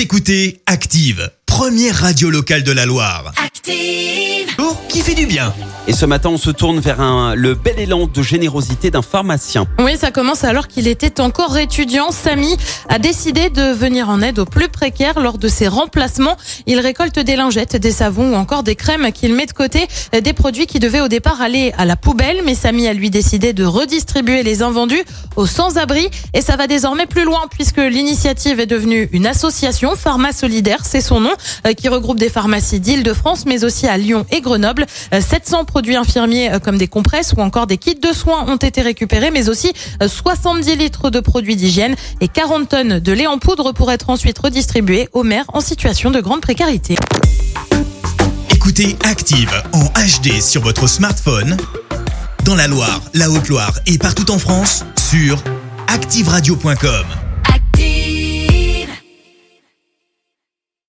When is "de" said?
2.62-2.72, 8.06-8.22, 13.50-13.72, 15.38-15.48, 19.46-19.52, 23.52-23.64, 37.94-38.12, 41.10-41.20, 43.00-43.12, 46.10-46.20